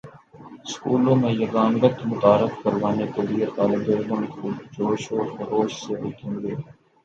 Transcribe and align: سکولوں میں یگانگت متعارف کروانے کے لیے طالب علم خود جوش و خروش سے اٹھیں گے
سکولوں 0.65 1.15
میں 1.15 1.33
یگانگت 1.33 1.95
متعارف 2.05 2.53
کروانے 2.63 3.05
کے 3.13 3.21
لیے 3.27 3.45
طالب 3.55 3.83
علم 3.91 4.21
خود 4.31 4.55
جوش 4.75 5.03
و 5.11 5.19
خروش 5.33 5.71
سے 5.83 5.93
اٹھیں 6.05 6.35
گے 6.41 6.53